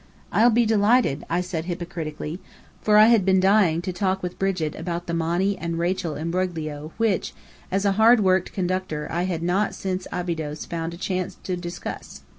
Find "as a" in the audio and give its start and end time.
7.71-7.91